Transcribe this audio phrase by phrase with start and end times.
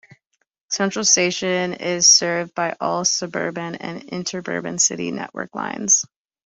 [0.71, 6.05] Central station is served by all suburban and interurban City network lines.